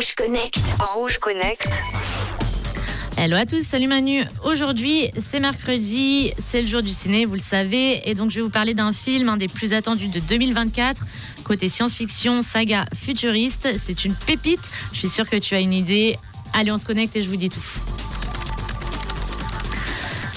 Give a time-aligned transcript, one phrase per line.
[0.00, 0.58] Rouge Connect.
[0.94, 1.82] Rouge Connect.
[3.18, 4.24] Hello à tous, salut Manu.
[4.46, 8.40] Aujourd'hui, c'est mercredi, c'est le jour du ciné, vous le savez, et donc je vais
[8.40, 11.04] vous parler d'un film, un des plus attendus de 2024.
[11.44, 14.62] Côté science-fiction, saga futuriste, c'est une pépite.
[14.94, 16.16] Je suis sûre que tu as une idée.
[16.54, 17.60] Allez, on se connecte et je vous dis tout.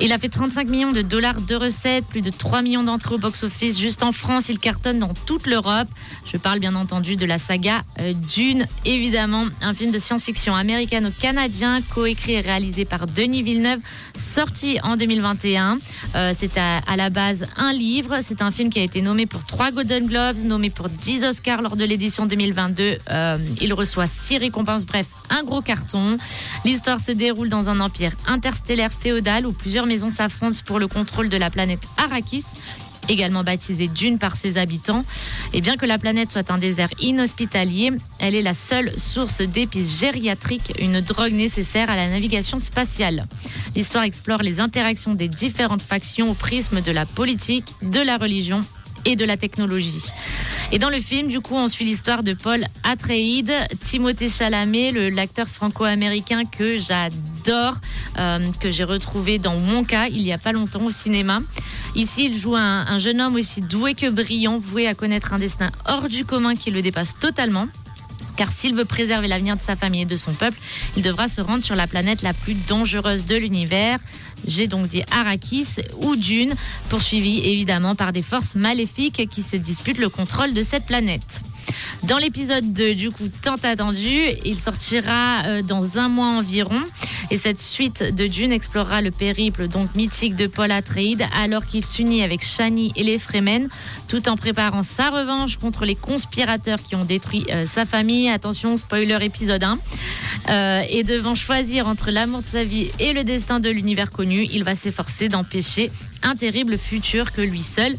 [0.00, 3.18] Il a fait 35 millions de dollars de recettes, plus de 3 millions d'entrées au
[3.18, 3.78] box-office.
[3.78, 5.88] Juste en France, il cartonne dans toute l'Europe.
[6.30, 11.80] Je parle bien entendu de la saga euh, Dune, évidemment, un film de science-fiction américano-canadien,
[11.94, 13.80] coécrit et réalisé par Denis Villeneuve,
[14.16, 15.78] sorti en 2021.
[16.14, 18.18] Euh, c'est à, la base un livre.
[18.22, 21.62] C'est un film qui a été nommé pour 3 Golden Globes, nommé pour 10 Oscars
[21.62, 22.98] lors de l'édition 2022.
[23.10, 26.16] Euh, il reçoit 6 récompenses, bref, un gros carton.
[26.64, 31.28] L'histoire se déroule dans un empire interstellaire féodal où plusieurs maison s'affrontent pour le contrôle
[31.28, 32.44] de la planète Arrakis
[33.08, 35.04] également baptisée Dune par ses habitants.
[35.52, 40.00] Et bien que la planète soit un désert inhospitalier, elle est la seule source d'épices
[40.00, 43.26] gériatriques, une drogue nécessaire à la navigation spatiale.
[43.74, 48.62] L'histoire explore les interactions des différentes factions au prisme de la politique, de la religion
[49.04, 50.04] et de la technologie.
[50.70, 55.48] Et dans le film, du coup, on suit l'histoire de Paul Atreides, Timothée Chalamet, l'acteur
[55.48, 60.84] franco-américain que j'adore, euh, que j'ai retrouvé dans Mon cas il y a pas longtemps
[60.84, 61.40] au cinéma.
[61.94, 65.38] Ici, il joue un, un jeune homme aussi doué que brillant, voué à connaître un
[65.38, 67.66] destin hors du commun qui le dépasse totalement
[68.36, 70.58] car s'il veut préserver l'avenir de sa famille et de son peuple,
[70.96, 73.98] il devra se rendre sur la planète la plus dangereuse de l'univers.
[74.46, 76.54] J'ai donc dit Arrakis ou Dune,
[76.88, 81.42] poursuivi évidemment par des forces maléfiques qui se disputent le contrôle de cette planète.
[82.04, 86.80] Dans l'épisode 2, du coup, tant attendu, il sortira euh, dans un mois environ.
[87.30, 91.84] Et cette suite de Dune explorera le périple donc mythique de Paul Atreides alors qu'il
[91.84, 93.68] s'unit avec Shani et les Fremen
[94.08, 98.28] tout en préparant sa revanche contre les conspirateurs qui ont détruit euh, sa famille.
[98.28, 99.78] Attention, spoiler épisode 1.
[100.48, 104.46] Euh, et devant choisir entre l'amour de sa vie et le destin de l'univers connu,
[104.52, 105.90] il va s'efforcer d'empêcher
[106.22, 107.96] un terrible futur que lui seul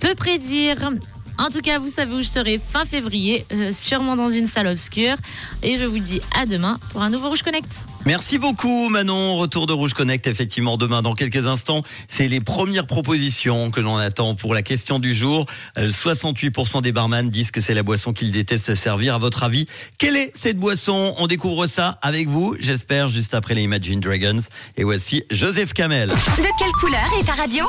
[0.00, 0.90] peut prédire.
[1.40, 4.66] En tout cas, vous savez où je serai fin février, euh, sûrement dans une salle
[4.66, 5.16] obscure.
[5.62, 7.86] Et je vous dis à demain pour un nouveau Rouge Connect.
[8.04, 9.38] Merci beaucoup Manon.
[9.38, 11.82] Retour de Rouge Connect effectivement demain dans quelques instants.
[12.08, 15.46] C'est les premières propositions que l'on attend pour la question du jour.
[15.78, 19.14] 68% euh, des barman disent que c'est la boisson qu'ils détestent servir.
[19.14, 21.14] À votre avis, quelle est cette boisson?
[21.16, 24.42] On découvre ça avec vous, j'espère, juste après les Imagine Dragons.
[24.76, 26.10] Et voici Joseph Kamel.
[26.10, 27.64] De quelle couleur est ta radio?